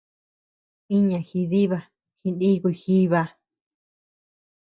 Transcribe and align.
Iña 0.97 1.19
jidiba 1.27 1.79
jinikuy 2.21 2.75
jiba. 2.81 3.21